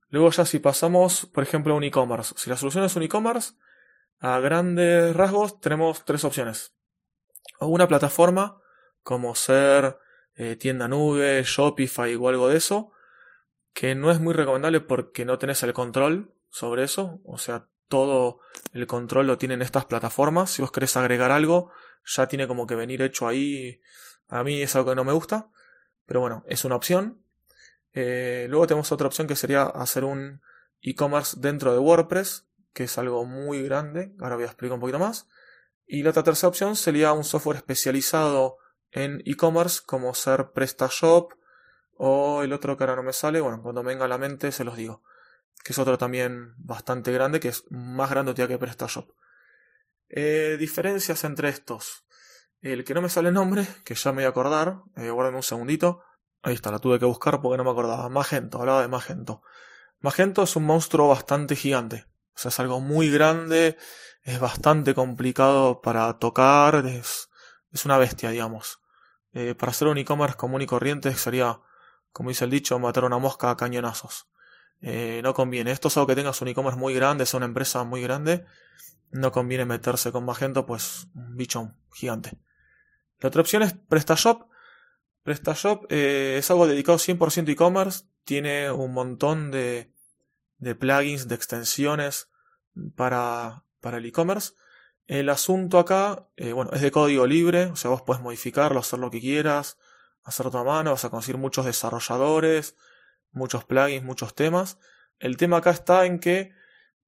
Luego 0.09 0.31
ya 0.31 0.45
si 0.45 0.59
pasamos, 0.59 1.25
por 1.25 1.43
ejemplo, 1.43 1.73
a 1.73 1.77
un 1.77 1.83
e-commerce. 1.83 2.33
Si 2.37 2.49
la 2.49 2.55
solución 2.55 2.85
es 2.85 2.95
un 2.95 3.03
e-commerce, 3.03 3.53
a 4.19 4.39
grandes 4.39 5.15
rasgos 5.15 5.59
tenemos 5.59 6.05
tres 6.05 6.23
opciones. 6.23 6.73
O 7.59 7.67
una 7.67 7.87
plataforma 7.87 8.61
como 9.03 9.35
ser 9.35 9.97
eh, 10.35 10.55
tienda 10.55 10.87
nube, 10.87 11.43
Shopify 11.43 12.15
o 12.15 12.29
algo 12.29 12.47
de 12.47 12.57
eso, 12.57 12.91
que 13.73 13.95
no 13.95 14.11
es 14.11 14.19
muy 14.19 14.33
recomendable 14.33 14.81
porque 14.81 15.25
no 15.25 15.37
tenés 15.37 15.61
el 15.63 15.73
control 15.73 16.33
sobre 16.49 16.83
eso. 16.83 17.21
O 17.25 17.37
sea, 17.37 17.67
todo 17.87 18.39
el 18.73 18.87
control 18.87 19.27
lo 19.27 19.37
tienen 19.37 19.61
estas 19.61 19.85
plataformas. 19.85 20.51
Si 20.51 20.61
vos 20.61 20.71
querés 20.71 20.97
agregar 20.97 21.31
algo, 21.31 21.71
ya 22.05 22.27
tiene 22.27 22.47
como 22.47 22.67
que 22.67 22.75
venir 22.75 23.01
hecho 23.01 23.27
ahí. 23.27 23.81
A 24.27 24.43
mí 24.43 24.61
es 24.61 24.75
algo 24.75 24.91
que 24.91 24.95
no 24.95 25.03
me 25.03 25.13
gusta, 25.13 25.49
pero 26.05 26.19
bueno, 26.19 26.43
es 26.47 26.65
una 26.65 26.75
opción. 26.75 27.21
Eh, 27.93 28.47
luego 28.49 28.67
tenemos 28.67 28.91
otra 28.91 29.07
opción 29.07 29.27
que 29.27 29.35
sería 29.35 29.63
hacer 29.63 30.03
un 30.03 30.41
e-commerce 30.81 31.37
dentro 31.39 31.73
de 31.73 31.79
WordPress, 31.79 32.47
que 32.73 32.83
es 32.85 32.97
algo 32.97 33.25
muy 33.25 33.63
grande. 33.63 34.13
Ahora 34.19 34.35
voy 34.35 34.43
a 34.43 34.47
explicar 34.47 34.75
un 34.75 34.81
poquito 34.81 34.99
más. 34.99 35.27
Y 35.85 36.03
la 36.03 36.09
otra 36.09 36.23
tercera 36.23 36.49
opción 36.49 36.75
sería 36.75 37.13
un 37.13 37.23
software 37.23 37.57
especializado 37.57 38.57
en 38.91 39.21
e-commerce 39.25 39.81
como 39.85 40.13
ser 40.13 40.51
PrestaShop 40.51 41.33
o 41.95 42.43
el 42.43 42.53
otro 42.53 42.77
que 42.77 42.83
ahora 42.83 42.97
no 42.97 43.03
me 43.03 43.13
sale. 43.13 43.41
Bueno, 43.41 43.61
cuando 43.61 43.83
venga 43.83 44.05
a 44.05 44.07
la 44.07 44.17
mente 44.17 44.51
se 44.51 44.63
los 44.63 44.75
digo. 44.75 45.01
Que 45.63 45.73
es 45.73 45.79
otro 45.79 45.97
también 45.97 46.53
bastante 46.57 47.11
grande, 47.11 47.39
que 47.39 47.49
es 47.49 47.63
más 47.69 48.09
grande 48.09 48.33
que 48.33 48.57
PrestaShop. 48.57 49.09
Eh, 50.09 50.57
diferencias 50.59 51.23
entre 51.23 51.49
estos. 51.49 52.05
El 52.61 52.83
que 52.83 52.93
no 52.93 53.01
me 53.01 53.09
sale 53.09 53.29
el 53.29 53.35
nombre, 53.35 53.67
que 53.83 53.95
ya 53.95 54.11
me 54.11 54.17
voy 54.17 54.25
a 54.25 54.29
acordar, 54.29 54.81
eh, 54.95 55.11
un 55.11 55.43
segundito. 55.43 56.01
Ahí 56.41 56.53
está, 56.53 56.71
la 56.71 56.79
tuve 56.79 56.99
que 56.99 57.05
buscar 57.05 57.41
porque 57.41 57.57
no 57.57 57.63
me 57.63 57.71
acordaba. 57.71 58.09
Magento, 58.09 58.59
hablaba 58.59 58.81
de 58.81 58.87
Magento. 58.87 59.41
Magento 59.99 60.43
es 60.43 60.55
un 60.55 60.65
monstruo 60.65 61.07
bastante 61.07 61.55
gigante. 61.55 62.05
O 62.35 62.39
sea, 62.39 62.49
es 62.49 62.59
algo 62.59 62.79
muy 62.79 63.09
grande, 63.09 63.77
es 64.23 64.39
bastante 64.39 64.93
complicado 64.93 65.81
para 65.81 66.17
tocar, 66.19 66.85
es, 66.85 67.29
es 67.71 67.85
una 67.85 67.97
bestia, 67.97 68.29
digamos. 68.29 68.79
Eh, 69.33 69.55
para 69.55 69.71
hacer 69.71 69.87
un 69.87 69.97
e-commerce 69.97 70.37
común 70.37 70.61
y 70.61 70.65
corriente 70.65 71.13
sería, 71.15 71.59
como 72.11 72.29
dice 72.29 72.45
el 72.45 72.51
dicho, 72.51 72.77
matar 72.79 73.05
una 73.05 73.17
mosca 73.17 73.49
a 73.51 73.57
cañonazos. 73.57 74.27
Eh, 74.81 75.21
no 75.23 75.33
conviene. 75.33 75.71
Esto 75.71 75.87
es 75.87 75.97
algo 75.97 76.07
que 76.07 76.15
tengas 76.15 76.41
un 76.41 76.47
e-commerce 76.49 76.79
muy 76.79 76.93
grande, 76.93 77.23
es 77.23 77.33
una 77.33 77.45
empresa 77.45 77.83
muy 77.83 78.01
grande 78.01 78.45
no 79.11 79.31
conviene 79.31 79.65
meterse 79.65 80.11
con 80.11 80.25
Magento, 80.25 80.65
pues 80.65 81.07
un 81.15 81.35
bicho 81.35 81.73
gigante. 81.93 82.37
La 83.19 83.29
otra 83.29 83.41
opción 83.41 83.63
es 83.63 83.73
PrestaShop. 83.73 84.49
PrestaShop 85.23 85.85
eh, 85.89 86.35
es 86.37 86.49
algo 86.51 86.67
dedicado 86.67 86.97
100% 86.97 87.49
e-commerce, 87.49 88.05
tiene 88.23 88.71
un 88.71 88.93
montón 88.93 89.51
de, 89.51 89.91
plugins, 90.79 91.27
de 91.27 91.35
extensiones 91.35 92.29
para, 92.95 93.63
para 93.81 93.97
el 93.97 94.05
e-commerce. 94.05 94.53
El 95.05 95.29
asunto 95.29 95.79
acá, 95.79 96.27
eh, 96.35 96.53
bueno, 96.53 96.71
es 96.73 96.81
de 96.81 96.91
código 96.91 97.25
libre, 97.25 97.65
o 97.65 97.75
sea, 97.75 97.91
vos 97.91 98.01
puedes 98.01 98.21
modificarlo, 98.21 98.79
hacer 98.79 98.99
lo 98.99 99.09
que 99.09 99.21
quieras, 99.21 99.77
hacerlo 100.23 100.57
a 100.59 100.63
mano, 100.63 100.91
vas 100.91 101.05
a 101.05 101.09
conseguir 101.09 101.39
muchos 101.39 101.65
desarrolladores, 101.65 102.75
muchos 103.31 103.63
plugins, 103.63 104.03
muchos 104.03 104.35
temas. 104.35 104.77
El 105.19 105.37
tema 105.37 105.57
acá 105.57 105.71
está 105.71 106.05
en 106.05 106.19
que 106.19 106.53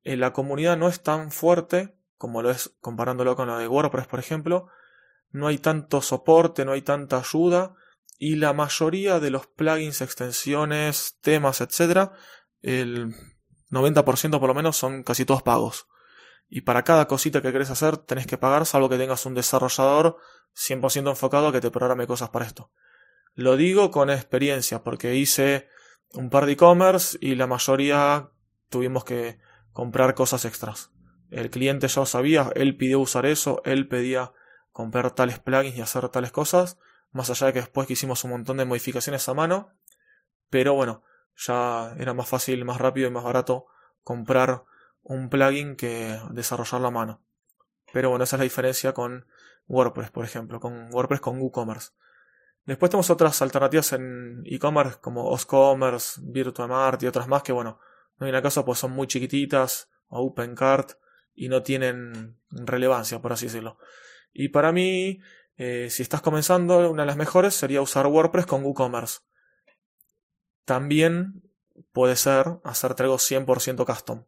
la 0.04 0.34
comunidad 0.34 0.78
no 0.78 0.88
es 0.88 1.04
tan 1.04 1.32
fuerte 1.32 1.96
como 2.18 2.42
lo 2.42 2.52
es 2.52 2.76
comparándolo 2.82 3.36
con 3.36 3.48
la 3.48 3.58
de 3.58 3.68
WordPress, 3.68 4.08
por 4.08 4.20
ejemplo. 4.20 4.68
No 5.32 5.48
hay 5.48 5.58
tanto 5.58 6.02
soporte, 6.02 6.66
no 6.66 6.72
hay 6.72 6.82
tanta 6.82 7.20
ayuda 7.20 7.76
y 8.18 8.36
la 8.36 8.54
mayoría 8.54 9.20
de 9.20 9.30
los 9.30 9.48
plugins, 9.48 10.02
extensiones, 10.02 11.18
temas, 11.22 11.62
etc., 11.62 12.12
el 12.62 13.16
90% 13.72 14.40
por 14.40 14.50
lo 14.50 14.54
menos 14.54 14.76
son 14.76 15.04
casi 15.04 15.24
todos 15.24 15.42
pagos. 15.42 15.88
Y 16.50 16.62
para 16.62 16.84
cada 16.84 17.08
cosita 17.08 17.42
que 17.42 17.52
querés 17.52 17.70
hacer 17.70 17.98
tenés 17.98 18.28
que 18.28 18.38
pagar, 18.38 18.66
salvo 18.66 18.90
que 18.90 18.98
tengas 18.98 19.26
un 19.26 19.36
desarrollador 19.36 20.18
100% 20.56 21.10
enfocado 21.10 21.48
a 21.48 21.52
que 21.52 21.62
te 21.62 21.72
programe 21.72 22.08
cosas 22.08 22.30
para 22.30 22.46
esto. 22.46 22.72
Lo 23.36 23.56
digo 23.56 23.92
con 23.92 24.10
experiencia, 24.10 24.84
porque 24.84 25.16
hice 25.16 25.70
un 26.14 26.30
par 26.30 26.46
de 26.46 26.54
e-commerce 26.54 27.18
y 27.22 27.36
la 27.36 27.48
mayoría 27.48 28.32
tuvimos 28.70 29.06
que 29.06 29.40
comprar 29.72 30.16
cosas 30.16 30.44
extras. 30.44 30.92
El 31.30 31.50
cliente 31.50 31.88
ya 31.88 32.02
lo 32.02 32.06
sabía, 32.06 32.52
él 32.56 32.76
pidió 32.76 33.00
usar 33.00 33.26
eso, 33.26 33.62
él 33.64 33.88
pedía 33.88 34.34
comprar 34.80 35.12
tales 35.12 35.40
plugins 35.40 35.76
y 35.76 35.82
hacer 35.82 36.08
tales 36.08 36.32
cosas, 36.32 36.78
más 37.12 37.30
allá 37.30 37.48
de 37.48 37.54
que 37.54 37.60
después 37.60 37.86
que 37.86 37.92
hicimos 37.92 38.24
un 38.24 38.30
montón 38.32 38.56
de 38.56 38.64
modificaciones 38.64 39.28
a 39.28 39.34
mano, 39.34 39.74
pero 40.50 40.74
bueno, 40.74 41.04
ya 41.36 41.94
era 41.98 42.14
más 42.14 42.30
fácil, 42.30 42.64
más 42.64 42.78
rápido 42.78 43.10
y 43.10 43.12
más 43.12 43.26
barato 43.26 43.66
comprar 44.06 44.64
un 45.02 45.30
plugin 45.30 45.76
que 45.76 46.18
desarrollarlo 46.32 46.88
a 46.88 46.92
mano. 46.92 47.22
Pero 47.92 48.10
bueno, 48.10 48.24
esa 48.24 48.38
es 48.38 48.40
la 48.40 48.46
diferencia 48.46 48.94
con 48.94 49.26
WordPress, 49.68 50.12
por 50.12 50.24
ejemplo, 50.24 50.62
con 50.62 50.94
WordPress 50.94 51.20
con 51.20 51.42
WooCommerce. 51.42 51.92
Después 52.64 52.90
tenemos 52.90 53.10
otras 53.10 53.42
alternativas 53.42 53.92
en 53.92 54.44
e-commerce 54.46 55.00
como 55.02 55.30
OsCommerce, 55.30 56.22
VirtuaMart 56.24 57.04
y 57.04 57.08
otras 57.08 57.28
más 57.28 57.44
que, 57.44 57.52
bueno, 57.52 57.82
no 58.18 58.28
viene 58.28 58.42
caso 58.42 58.64
pues 58.64 58.80
son 58.80 58.92
muy 58.92 59.08
chiquititas 59.08 59.90
o 60.08 60.26
OpenCart 60.26 60.94
y 61.36 61.50
no 61.50 61.64
tienen 61.64 62.40
relevancia, 62.50 63.22
por 63.22 63.34
así 63.34 63.48
decirlo. 63.48 63.78
Y 64.32 64.50
para 64.50 64.72
mí, 64.72 65.20
eh, 65.58 65.88
si 65.90 66.04
estás 66.04 66.22
comenzando, 66.22 66.90
una 66.90 67.04
de 67.04 67.08
las 67.08 67.18
mejores 67.18 67.54
sería 67.54 67.82
usar 67.82 68.08
WordPress 68.08 68.46
con 68.46 68.64
WooCommerce. 68.64 69.20
También 70.66 71.44
puede 71.92 72.16
ser 72.16 72.60
hacerte 72.64 73.04
algo 73.04 73.18
100% 73.18 73.86
custom. 73.86 74.26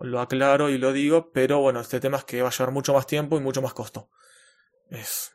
Lo 0.00 0.20
aclaro 0.20 0.70
y 0.70 0.78
lo 0.78 0.92
digo, 0.92 1.30
pero 1.32 1.60
bueno, 1.60 1.80
este 1.80 2.00
tema 2.00 2.18
es 2.18 2.24
que 2.24 2.42
va 2.42 2.48
a 2.48 2.52
llevar 2.52 2.72
mucho 2.72 2.92
más 2.92 3.06
tiempo 3.06 3.36
y 3.36 3.40
mucho 3.40 3.62
más 3.62 3.72
costo. 3.72 4.10
Es, 4.90 5.32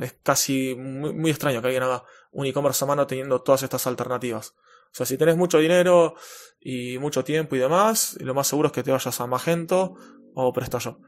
es 0.00 0.12
casi 0.22 0.74
muy, 0.76 1.12
muy, 1.12 1.30
extraño 1.30 1.60
que 1.60 1.68
alguien 1.68 1.82
haga 1.82 2.04
un 2.30 2.46
e-commerce 2.46 2.84
a 2.84 2.88
mano 2.88 3.06
teniendo 3.06 3.42
todas 3.42 3.62
estas 3.62 3.86
alternativas. 3.86 4.54
O 4.92 4.94
sea, 4.94 5.06
si 5.06 5.16
tenés 5.16 5.36
mucho 5.36 5.58
dinero 5.58 6.14
y 6.60 6.98
mucho 6.98 7.24
tiempo 7.24 7.56
y 7.56 7.58
demás, 7.58 8.16
lo 8.20 8.34
más 8.34 8.46
seguro 8.46 8.68
es 8.68 8.72
que 8.72 8.82
te 8.82 8.92
vayas 8.92 9.20
a 9.20 9.26
Magento 9.26 9.94
o 10.34 10.52
PrestaShop. 10.52 11.00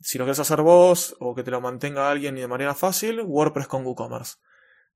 Si 0.00 0.18
lo 0.18 0.24
quieres 0.24 0.38
hacer 0.38 0.62
vos 0.62 1.16
o 1.18 1.34
que 1.34 1.42
te 1.42 1.50
lo 1.50 1.60
mantenga 1.60 2.10
alguien 2.10 2.38
y 2.38 2.40
de 2.40 2.48
manera 2.48 2.74
fácil, 2.74 3.20
WordPress 3.20 3.66
con 3.66 3.84
WooCommerce. 3.84 4.36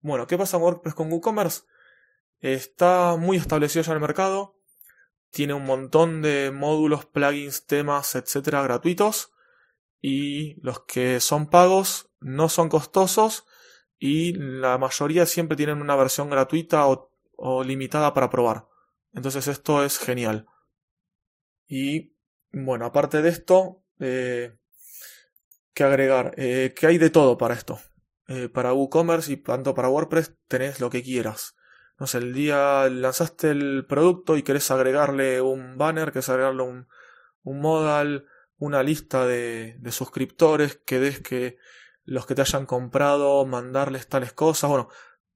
Bueno, 0.00 0.26
¿qué 0.26 0.38
pasa 0.38 0.58
con 0.58 0.64
WordPress 0.64 0.94
con 0.94 1.12
WooCommerce? 1.12 1.62
Está 2.40 3.16
muy 3.16 3.36
establecido 3.36 3.84
ya 3.84 3.92
en 3.92 3.96
el 3.96 4.02
mercado. 4.02 4.56
Tiene 5.30 5.54
un 5.54 5.64
montón 5.64 6.22
de 6.22 6.50
módulos, 6.50 7.06
plugins, 7.06 7.66
temas, 7.66 8.14
etcétera, 8.14 8.62
gratuitos. 8.62 9.32
Y 10.00 10.60
los 10.60 10.80
que 10.80 11.20
son 11.20 11.48
pagos 11.48 12.10
no 12.20 12.48
son 12.48 12.68
costosos. 12.68 13.46
Y 13.98 14.34
la 14.34 14.76
mayoría 14.78 15.26
siempre 15.26 15.56
tienen 15.56 15.80
una 15.80 15.94
versión 15.94 16.28
gratuita 16.30 16.86
o, 16.86 17.64
limitada 17.64 18.12
para 18.12 18.30
probar. 18.30 18.66
Entonces 19.14 19.46
esto 19.46 19.84
es 19.84 19.98
genial. 19.98 20.46
Y 21.68 22.16
bueno, 22.50 22.86
aparte 22.86 23.22
de 23.22 23.28
esto, 23.28 23.84
eh, 24.00 24.58
¿qué 25.74 25.84
agregar? 25.84 26.34
Eh, 26.36 26.74
que 26.76 26.86
hay 26.86 26.98
de 26.98 27.10
todo 27.10 27.38
para 27.38 27.54
esto. 27.54 27.80
Eh, 28.28 28.48
para 28.48 28.72
WooCommerce 28.72 29.32
y 29.32 29.36
tanto 29.36 29.74
para 29.74 29.88
WordPress 29.88 30.34
tenés 30.48 30.80
lo 30.80 30.90
que 30.90 31.02
quieras 31.02 31.54
no 32.02 32.08
sé, 32.08 32.18
el 32.18 32.32
día 32.32 32.88
lanzaste 32.88 33.52
el 33.52 33.86
producto 33.86 34.36
y 34.36 34.42
querés 34.42 34.72
agregarle 34.72 35.40
un 35.40 35.78
banner, 35.78 36.10
querés 36.10 36.28
agregarle 36.30 36.64
un, 36.64 36.88
un 37.44 37.60
modal, 37.60 38.26
una 38.56 38.82
lista 38.82 39.24
de, 39.24 39.76
de 39.78 39.92
suscriptores, 39.92 40.80
que 40.84 40.98
des 40.98 41.20
que 41.20 41.58
los 42.02 42.26
que 42.26 42.34
te 42.34 42.40
hayan 42.40 42.66
comprado, 42.66 43.46
mandarles 43.46 44.08
tales 44.08 44.32
cosas. 44.32 44.68
Bueno, 44.68 44.88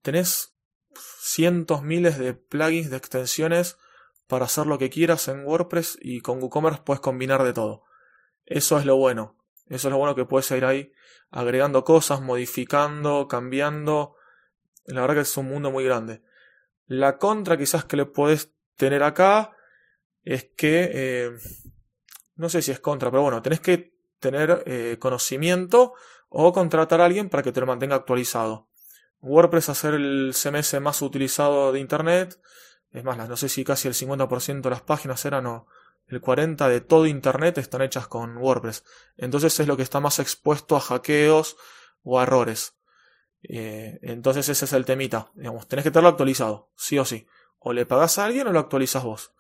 tenés 0.03 0.57
cientos, 1.21 1.85
miles 1.85 2.19
de 2.19 2.35
plugins, 2.35 2.91
de 2.91 2.97
extensiones 2.97 3.79
para 4.27 4.47
hacer 4.47 4.67
lo 4.67 4.77
que 4.77 4.91
quieras 4.91 5.29
en 5.29 5.47
WordPress 5.47 5.99
y 6.01 6.21
con 6.21 6.43
WooCommerce 6.43 6.83
puedes 6.85 7.01
combinar 7.01 7.45
de 7.45 7.53
todo. 7.53 7.85
Eso 8.45 8.77
es 8.77 8.85
lo 8.87 8.97
bueno. 8.97 9.36
Eso 9.69 9.89
es 9.89 9.93
lo 9.93 9.99
bueno 9.99 10.15
que 10.15 10.25
puedes 10.25 10.51
ir 10.53 10.65
ahí 10.65 10.93
agregando 11.31 11.85
cosas, 11.85 12.21
modificando, 12.21 13.29
cambiando. 13.29 14.17
La 14.87 15.01
verdad 15.01 15.17
que 15.17 15.21
es 15.23 15.37
un 15.37 15.49
mundo 15.49 15.71
muy 15.71 15.85
grande. 15.85 16.23
La 16.87 17.19
contra 17.19 17.57
quizás 17.57 17.85
que 17.85 17.97
le 17.97 18.07
podés 18.07 18.53
tener 18.77 19.03
acá 19.03 19.57
es 20.23 20.45
que, 20.57 20.91
eh, 20.93 21.31
no 22.37 22.49
sé 22.49 22.63
si 22.63 22.71
es 22.71 22.81
contra, 22.81 23.11
pero 23.11 23.23
bueno, 23.23 23.43
tenés 23.43 23.61
que 23.61 23.97
tener 24.21 24.63
eh, 24.67 24.97
conocimiento 24.99 25.95
o 26.29 26.53
contratar 26.53 27.01
a 27.01 27.07
alguien 27.07 27.29
para 27.29 27.43
que 27.43 27.53
te 27.53 27.61
lo 27.61 27.67
mantenga 27.67 27.97
actualizado. 27.97 28.69
WordPress 29.21 29.69
hacer 29.69 29.95
el 29.95 30.33
CMS 30.35 30.81
más 30.81 31.03
utilizado 31.03 31.73
de 31.73 31.81
Internet, 31.81 32.41
es 32.91 33.05
más, 33.05 33.17
no 33.29 33.37
sé 33.37 33.49
si 33.49 33.65
casi 33.65 33.89
el 33.89 33.95
50% 33.95 34.63
de 34.63 34.71
las 34.71 34.83
páginas 34.83 35.25
eran 35.25 35.47
o 35.47 35.67
el 36.09 36.21
40% 36.21 36.69
de 36.69 36.81
todo 36.81 37.07
Internet 37.07 37.59
están 37.59 37.83
hechas 37.83 38.07
con 38.07 38.37
WordPress. 38.37 38.85
Entonces 39.17 39.59
es 39.59 39.67
lo 39.67 39.77
que 39.77 39.83
está 39.83 40.01
más 40.01 40.19
expuesto 40.19 40.77
a 40.77 40.81
hackeos 40.81 41.57
o 42.03 42.21
a 42.21 42.23
errores. 42.23 42.77
Eh, 43.43 43.99
entonces 44.03 44.49
ese 44.49 44.65
es 44.65 44.73
el 44.73 44.85
temita. 44.85 45.31
Digamos, 45.35 45.67
tenés 45.69 45.85
que 45.85 45.91
tenerlo 45.91 46.11
actualizado, 46.11 46.71
sí 46.77 46.99
o 46.99 47.05
sí. 47.05 47.27
O 47.59 47.73
le 47.73 47.87
pagás 47.87 48.19
a 48.19 48.25
alguien 48.25 48.47
o 48.47 48.53
lo 48.53 48.61
actualizas 48.61 49.03
vos. 49.03 49.33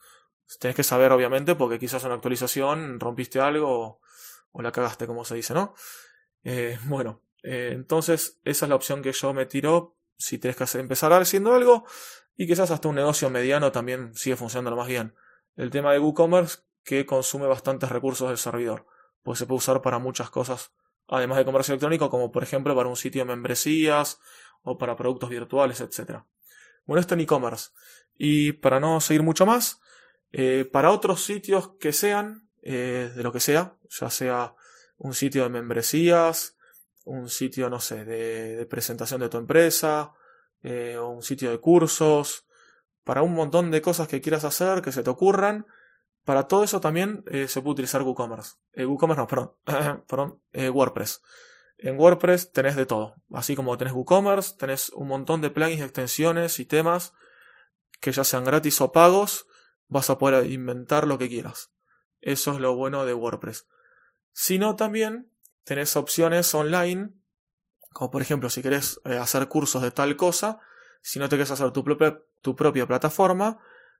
Tenés 0.60 0.76
que 0.76 0.82
saber, 0.82 1.12
obviamente, 1.12 1.54
porque 1.54 1.78
quizás 1.78 2.04
una 2.04 2.14
actualización 2.14 3.00
rompiste 3.00 3.40
algo 3.40 4.00
o, 4.52 4.62
la 4.62 4.72
cagaste, 4.72 5.06
como 5.06 5.24
se 5.24 5.34
dice, 5.34 5.54
¿no? 5.54 5.74
Eh, 6.44 6.78
bueno, 6.84 7.22
eh, 7.42 7.70
entonces 7.72 8.40
esa 8.44 8.66
es 8.66 8.68
la 8.68 8.76
opción 8.76 9.02
que 9.02 9.12
yo 9.12 9.32
me 9.34 9.46
tiro 9.46 9.96
si 10.18 10.38
tenés 10.38 10.56
que 10.56 10.64
hacer, 10.64 10.80
empezar 10.80 11.12
haciendo 11.12 11.54
algo 11.54 11.84
y 12.36 12.46
quizás 12.46 12.70
hasta 12.70 12.88
un 12.88 12.96
negocio 12.96 13.28
mediano 13.30 13.70
también 13.70 14.14
sigue 14.14 14.36
funcionando 14.36 14.76
más 14.76 14.88
bien. 14.88 15.14
El 15.56 15.70
tema 15.70 15.92
de 15.92 15.98
WooCommerce 15.98 16.58
que 16.84 17.06
consume 17.06 17.46
bastantes 17.46 17.90
recursos 17.90 18.28
del 18.28 18.38
servidor, 18.38 18.86
pues 19.22 19.38
se 19.38 19.46
puede 19.46 19.58
usar 19.58 19.82
para 19.82 19.98
muchas 19.98 20.30
cosas 20.30 20.72
además 21.08 21.38
de 21.38 21.44
comercio 21.44 21.72
electrónico, 21.72 22.10
como 22.10 22.32
por 22.32 22.42
ejemplo 22.42 22.74
para 22.74 22.88
un 22.88 22.96
sitio 22.96 23.22
de 23.22 23.26
membresías 23.26 24.20
o 24.62 24.78
para 24.78 24.96
productos 24.96 25.30
virtuales, 25.30 25.80
etc. 25.80 26.22
Bueno, 26.84 27.00
esto 27.00 27.14
en 27.14 27.20
e-commerce. 27.20 27.70
Y 28.16 28.52
para 28.52 28.80
no 28.80 29.00
seguir 29.00 29.22
mucho 29.22 29.46
más, 29.46 29.80
eh, 30.32 30.68
para 30.70 30.90
otros 30.90 31.24
sitios 31.24 31.70
que 31.78 31.92
sean, 31.92 32.48
eh, 32.62 33.12
de 33.14 33.22
lo 33.22 33.32
que 33.32 33.40
sea, 33.40 33.76
ya 33.88 34.10
sea 34.10 34.54
un 34.98 35.14
sitio 35.14 35.44
de 35.44 35.50
membresías, 35.50 36.56
un 37.04 37.28
sitio, 37.28 37.70
no 37.70 37.80
sé, 37.80 38.04
de, 38.04 38.66
presentación 38.66 39.20
de 39.20 39.28
tu 39.28 39.36
empresa, 39.36 40.12
eh, 40.62 40.96
o 40.96 41.08
un 41.10 41.22
sitio 41.22 41.50
de 41.50 41.58
cursos, 41.60 42.45
para 43.06 43.22
un 43.22 43.34
montón 43.34 43.70
de 43.70 43.80
cosas 43.80 44.08
que 44.08 44.20
quieras 44.20 44.42
hacer, 44.42 44.82
que 44.82 44.90
se 44.90 45.04
te 45.04 45.10
ocurran, 45.10 45.64
para 46.24 46.48
todo 46.48 46.64
eso 46.64 46.80
también 46.80 47.22
eh, 47.30 47.46
se 47.46 47.62
puede 47.62 47.74
utilizar 47.74 48.02
WooCommerce. 48.02 48.56
Eh, 48.72 48.84
WooCommerce 48.84 49.20
no, 49.20 49.26
perdón, 49.28 49.52
perdón 50.08 50.42
eh, 50.52 50.70
WordPress. 50.70 51.22
En 51.78 52.00
WordPress 52.00 52.50
tenés 52.50 52.74
de 52.74 52.84
todo. 52.84 53.14
Así 53.32 53.54
como 53.54 53.78
tenés 53.78 53.94
WooCommerce, 53.94 54.56
tenés 54.58 54.88
un 54.88 55.06
montón 55.06 55.40
de 55.40 55.50
plugins, 55.50 55.82
extensiones 55.82 56.58
y 56.58 56.64
temas 56.64 57.12
que 58.00 58.10
ya 58.10 58.24
sean 58.24 58.42
gratis 58.42 58.80
o 58.80 58.90
pagos, 58.90 59.46
vas 59.86 60.10
a 60.10 60.18
poder 60.18 60.50
inventar 60.50 61.06
lo 61.06 61.16
que 61.16 61.28
quieras. 61.28 61.70
Eso 62.20 62.54
es 62.54 62.58
lo 62.58 62.74
bueno 62.74 63.06
de 63.06 63.14
WordPress. 63.14 63.68
Si 64.32 64.58
no, 64.58 64.74
también 64.74 65.30
tenés 65.62 65.94
opciones 65.94 66.52
online, 66.56 67.10
como 67.92 68.10
por 68.10 68.20
ejemplo 68.20 68.50
si 68.50 68.62
querés 68.62 69.00
hacer 69.04 69.46
cursos 69.46 69.80
de 69.82 69.92
tal 69.92 70.16
cosa, 70.16 70.58
si 71.02 71.20
no 71.20 71.28
te 71.28 71.36
quieres 71.36 71.52
hacer 71.52 71.70
tu 71.70 71.84
propia, 71.84 72.20
tu 72.46 72.54
propia 72.54 72.86
plataforma, 72.86 73.58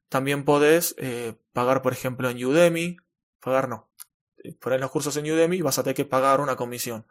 también 0.09 0.45
podés 0.45 0.95
eh, 0.99 1.35
pagar, 1.53 1.83
por 1.83 1.93
ejemplo, 1.93 2.31
en 2.31 2.45
Udemy. 2.45 2.97
Pagar 3.41 3.69
no. 3.69 3.91
Eh, 4.37 4.55
poner 4.55 4.79
los 4.79 4.93
cursos 4.93 5.17
en 5.17 5.25
Udemy 5.25 5.63
vas 5.63 5.81
a 5.81 5.83
tener 5.83 5.97
que 5.97 6.05
pagar 6.05 6.41
una 6.41 6.55
comisión. 6.55 7.09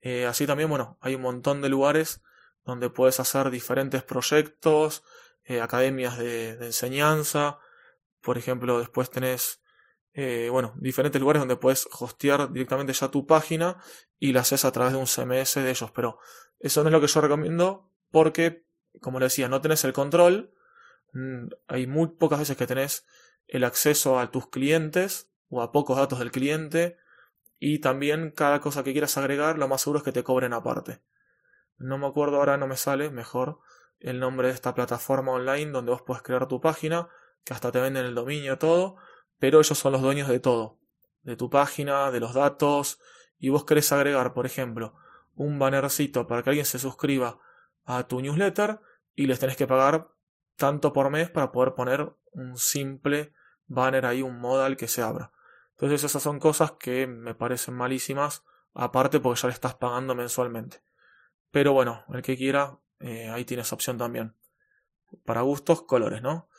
Eh, 0.00 0.26
así 0.26 0.46
también, 0.46 0.70
bueno, 0.70 0.96
hay 1.00 1.16
un 1.16 1.22
montón 1.22 1.60
de 1.60 1.68
lugares 1.68 2.22
donde 2.64 2.88
puedes 2.88 3.18
hacer 3.18 3.50
diferentes 3.50 4.04
proyectos, 4.04 5.02
academias 5.60 6.18
de, 6.18 6.50
enseñanza. 6.64 7.58
Por 8.20 8.38
ejemplo, 8.38 8.78
después 8.78 9.10
tenés, 9.10 9.60
bueno, 10.14 10.74
diferentes 10.76 11.20
lugares 11.20 11.40
donde 11.40 11.56
puedes 11.56 11.88
hostear 11.98 12.52
directamente 12.52 12.92
ya 12.92 13.08
tu 13.08 13.26
página 13.26 13.82
y 14.20 14.32
la 14.32 14.42
haces 14.42 14.64
a 14.64 14.70
través 14.70 14.92
de 14.92 15.00
un 15.00 15.08
CMS 15.08 15.54
de 15.56 15.70
ellos. 15.70 15.90
Pero 15.90 16.20
eso 16.60 16.84
no 16.84 16.90
es 16.90 16.92
lo 16.92 17.00
que 17.00 17.08
yo 17.08 17.20
recomiendo 17.20 17.90
porque, 18.12 18.64
como 19.00 19.18
le 19.18 19.26
decía, 19.26 19.48
no 19.48 19.60
tenés 19.60 19.82
el 19.82 19.92
control 19.92 20.54
hay 21.68 21.86
muy 21.86 22.08
pocas 22.08 22.38
veces 22.38 22.56
que 22.56 22.66
tenés 22.66 23.06
el 23.48 23.64
acceso 23.64 24.18
a 24.18 24.30
tus 24.30 24.48
clientes 24.48 25.30
o 25.48 25.62
a 25.62 25.72
pocos 25.72 25.96
datos 25.96 26.18
del 26.18 26.30
cliente 26.30 26.96
y 27.58 27.80
también 27.80 28.30
cada 28.30 28.60
cosa 28.60 28.84
que 28.84 28.92
quieras 28.92 29.18
agregar, 29.18 29.58
lo 29.58 29.68
más 29.68 29.82
seguro 29.82 29.98
es 29.98 30.04
que 30.04 30.12
te 30.12 30.22
cobren 30.22 30.52
aparte. 30.52 31.00
No 31.76 31.98
me 31.98 32.06
acuerdo 32.06 32.36
ahora, 32.36 32.56
no 32.56 32.66
me 32.66 32.76
sale 32.76 33.10
mejor 33.10 33.60
el 33.98 34.18
nombre 34.18 34.48
de 34.48 34.54
esta 34.54 34.74
plataforma 34.74 35.32
online 35.32 35.70
donde 35.70 35.92
vos 35.92 36.02
puedes 36.02 36.22
crear 36.22 36.46
tu 36.48 36.60
página, 36.60 37.08
que 37.44 37.52
hasta 37.52 37.70
te 37.70 37.80
venden 37.80 38.06
el 38.06 38.14
dominio 38.14 38.58
todo, 38.58 38.96
pero 39.38 39.60
ellos 39.60 39.78
son 39.78 39.92
los 39.92 40.02
dueños 40.02 40.28
de 40.28 40.40
todo, 40.40 40.78
de 41.22 41.36
tu 41.36 41.50
página, 41.50 42.10
de 42.10 42.20
los 42.20 42.34
datos, 42.34 42.98
y 43.38 43.48
vos 43.48 43.64
querés 43.64 43.92
agregar, 43.92 44.32
por 44.32 44.46
ejemplo, 44.46 44.94
un 45.34 45.58
bannercito 45.58 46.26
para 46.26 46.42
que 46.42 46.50
alguien 46.50 46.66
se 46.66 46.78
suscriba 46.78 47.40
a 47.84 48.06
tu 48.06 48.20
newsletter 48.20 48.80
y 49.14 49.26
les 49.26 49.38
tenés 49.38 49.56
que 49.56 49.66
pagar 49.66 50.08
tanto 50.60 50.92
por 50.92 51.08
mes 51.08 51.30
para 51.30 51.50
poder 51.52 51.74
poner 51.74 52.12
un 52.32 52.58
simple 52.58 53.32
banner 53.66 54.04
ahí, 54.04 54.20
un 54.20 54.38
modal 54.38 54.76
que 54.76 54.88
se 54.88 55.00
abra. 55.00 55.32
Entonces 55.70 56.04
esas 56.04 56.22
son 56.22 56.38
cosas 56.38 56.72
que 56.72 57.06
me 57.06 57.34
parecen 57.34 57.74
malísimas, 57.74 58.44
aparte 58.74 59.20
porque 59.20 59.40
ya 59.40 59.48
le 59.48 59.54
estás 59.54 59.74
pagando 59.74 60.14
mensualmente. 60.14 60.82
Pero 61.50 61.72
bueno, 61.72 62.04
el 62.12 62.20
que 62.20 62.36
quiera, 62.36 62.78
eh, 62.98 63.30
ahí 63.30 63.46
tienes 63.46 63.72
opción 63.72 63.96
también. 63.96 64.34
Para 65.24 65.40
gustos, 65.40 65.82
colores, 65.82 66.20
¿no? 66.20 66.50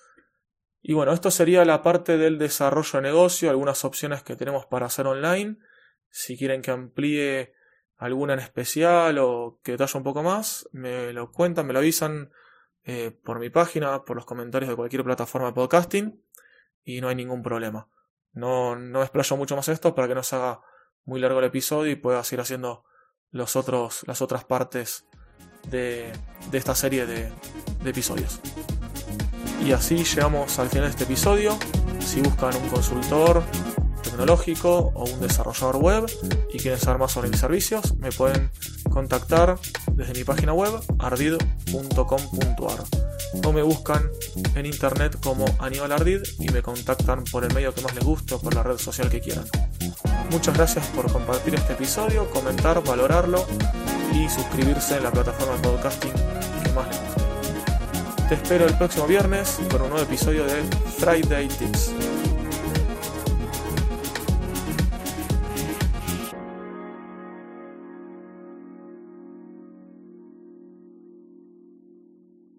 Y 0.82 0.94
bueno, 0.94 1.14
esto 1.14 1.30
sería 1.30 1.64
la 1.64 1.84
parte 1.84 2.18
del 2.18 2.40
desarrollo 2.40 2.94
de 2.94 3.04
negocio, 3.04 3.52
algunas 3.52 3.86
opciones 3.86 4.24
que 4.24 4.36
tenemos 4.36 4.66
para 4.66 4.88
hacer 4.88 5.06
online. 5.06 5.58
Si 6.10 6.40
quieren 6.40 6.64
que 6.64 6.72
amplíe 6.72 7.54
alguna 7.98 8.34
en 8.34 8.40
especial 8.40 9.20
o 9.20 9.60
que 9.62 9.74
detalle 9.74 9.96
un 9.96 10.04
poco 10.04 10.24
más, 10.24 10.68
me 10.72 11.14
lo 11.14 11.32
cuentan, 11.32 11.68
me 11.68 11.74
lo 11.74 11.80
avisan 11.80 12.32
eh, 12.84 13.12
por 13.24 13.40
mi 13.40 13.50
página, 13.50 14.04
por 14.04 14.16
los 14.16 14.26
comentarios 14.26 14.70
de 14.70 14.76
cualquier 14.76 15.04
plataforma 15.04 15.48
de 15.48 15.54
podcasting 15.54 16.24
y 16.84 17.02
no 17.02 17.10
hay 17.10 17.16
ningún 17.16 17.44
problema. 17.44 17.88
No, 18.34 18.76
no 18.76 19.02
explayo 19.02 19.38
mucho 19.38 19.56
más 19.56 19.68
esto 19.68 19.94
para 19.94 20.08
que 20.08 20.16
no 20.16 20.24
se 20.24 20.36
haga 20.36 20.62
muy 21.06 21.20
largo 21.20 21.40
el 21.40 21.46
episodio 21.46 21.92
y 21.92 21.96
pueda 21.96 22.24
seguir 22.24 22.42
haciendo 22.42 22.86
las 23.32 23.56
otras 23.56 24.46
partes 24.46 25.06
de, 25.70 26.12
esta 26.52 26.76
serie 26.76 27.06
de, 27.06 27.32
de 27.84 27.90
episodios. 27.90 28.40
Y 29.64 29.74
así 29.74 30.04
llegamos 30.04 30.58
al 30.60 30.70
final 30.70 30.86
de 30.86 30.92
este 30.92 31.04
episodio. 31.04 31.58
Si 32.00 32.22
buscan 32.22 32.56
un 32.56 32.70
consultor 32.70 33.44
tecnológico 34.02 34.92
o 34.96 35.06
un 35.06 35.20
desarrollador 35.22 35.78
web 35.78 36.06
y 36.52 36.58
quieren 36.58 36.80
saber 36.80 37.00
más 37.00 37.12
sobre 37.12 37.30
mis 37.30 37.40
servicios, 37.40 37.96
me 37.98 38.12
pueden 38.12 38.50
contactar 38.92 39.58
desde 39.94 40.14
mi 40.14 40.24
página 40.24 40.54
web 40.54 40.74
ardid.com.ar 41.00 42.84
o 43.44 43.52
me 43.54 43.64
buscan 43.64 44.10
en 44.56 44.66
internet 44.66 45.18
como 45.24 45.46
Aníbal 45.60 45.92
Ardid 45.92 46.22
y 46.40 46.50
me 46.50 46.62
contactan 46.62 47.24
por 47.24 47.44
el 47.44 47.54
medio 47.54 47.74
que 47.74 47.82
más 47.82 47.96
les 47.96 48.04
guste 48.04 48.36
o 48.36 48.40
por 48.40 48.54
la 48.54 48.62
red 48.62 48.78
social 48.78 49.10
que 49.10 49.22
quieran. 49.22 49.46
Muchas 50.30 50.56
gracias 50.56 50.86
por 50.88 51.12
compartir 51.12 51.56
este 51.56 51.74
episodio, 51.74 52.30
comentar, 52.30 52.84
valorarlo 52.84 53.46
y 54.14 54.30
suscribirse 54.30 54.98
en 54.98 55.04
la 55.04 55.12
plataforma 55.12 55.56
de 55.56 55.62
podcasting 55.62 56.12
que 56.12 56.72
más 56.74 56.88
les 56.88 57.00
guste. 57.00 57.22
Te 58.30 58.36
espero 58.36 58.66
el 58.66 58.78
próximo 58.78 59.08
viernes 59.08 59.60
con 59.70 59.82
un 59.82 59.90
nuevo 59.90 60.04
episodio 60.04 60.46
de 60.46 60.64
Friday 60.98 61.48
Tips. 61.48 62.11